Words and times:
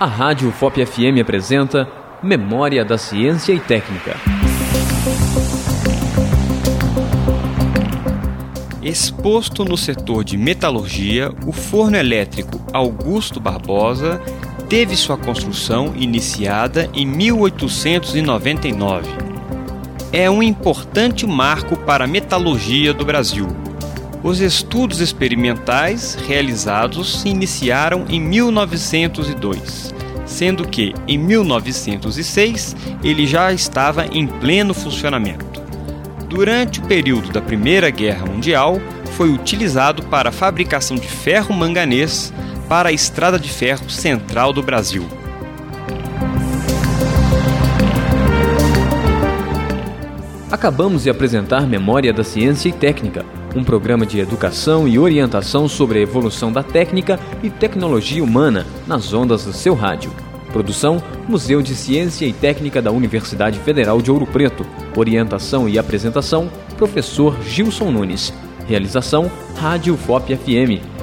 A 0.00 0.06
Rádio 0.06 0.52
FOP 0.52 0.86
FM 0.86 1.20
apresenta 1.20 1.88
Memória 2.22 2.84
da 2.84 2.96
Ciência 2.96 3.52
e 3.52 3.58
Técnica. 3.58 4.14
Exposto 8.80 9.64
no 9.64 9.76
setor 9.76 10.22
de 10.22 10.36
metalurgia, 10.36 11.32
o 11.44 11.50
forno 11.50 11.96
elétrico 11.96 12.64
Augusto 12.72 13.40
Barbosa 13.40 14.22
teve 14.68 14.94
sua 14.94 15.16
construção 15.16 15.92
iniciada 15.96 16.88
em 16.94 17.04
1899. 17.04 19.08
É 20.12 20.30
um 20.30 20.44
importante 20.44 21.26
marco 21.26 21.76
para 21.76 22.04
a 22.04 22.06
metalurgia 22.06 22.94
do 22.94 23.04
Brasil. 23.04 23.48
Os 24.22 24.40
estudos 24.40 25.00
experimentais 25.00 26.16
realizados 26.26 27.20
se 27.20 27.28
iniciaram 27.28 28.04
em 28.08 28.20
1902, 28.20 29.94
sendo 30.38 30.68
que 30.68 30.94
em 31.08 31.18
1906 31.18 32.76
ele 33.02 33.26
já 33.26 33.52
estava 33.52 34.06
em 34.06 34.24
pleno 34.24 34.72
funcionamento. 34.72 35.60
Durante 36.28 36.78
o 36.78 36.84
período 36.84 37.30
da 37.30 37.42
Primeira 37.42 37.90
Guerra 37.90 38.24
Mundial, 38.24 38.80
foi 39.16 39.30
utilizado 39.30 40.04
para 40.04 40.28
a 40.28 40.32
fabricação 40.32 40.96
de 40.96 41.08
ferro 41.08 41.52
manganês 41.52 42.32
para 42.68 42.90
a 42.90 42.92
Estrada 42.92 43.36
de 43.36 43.48
Ferro 43.48 43.90
Central 43.90 44.52
do 44.52 44.62
Brasil. 44.62 45.04
Acabamos 50.52 51.02
de 51.02 51.10
apresentar 51.10 51.66
Memória 51.66 52.12
da 52.12 52.22
Ciência 52.22 52.68
e 52.68 52.72
Técnica, 52.72 53.26
um 53.56 53.64
programa 53.64 54.06
de 54.06 54.20
educação 54.20 54.86
e 54.86 55.00
orientação 55.00 55.68
sobre 55.68 55.98
a 55.98 56.02
evolução 56.02 56.52
da 56.52 56.62
técnica 56.62 57.18
e 57.42 57.50
tecnologia 57.50 58.22
humana 58.22 58.64
nas 58.86 59.12
ondas 59.12 59.44
do 59.44 59.52
seu 59.52 59.74
rádio. 59.74 60.27
Produção: 60.58 61.00
Museu 61.28 61.62
de 61.62 61.72
Ciência 61.72 62.26
e 62.26 62.32
Técnica 62.32 62.82
da 62.82 62.90
Universidade 62.90 63.60
Federal 63.60 64.02
de 64.02 64.10
Ouro 64.10 64.26
Preto. 64.26 64.66
Orientação 64.96 65.68
e 65.68 65.78
apresentação: 65.78 66.50
Professor 66.76 67.40
Gilson 67.44 67.92
Nunes. 67.92 68.34
Realização: 68.66 69.30
Rádio 69.54 69.96
FOP 69.96 70.34
FM 70.34 70.97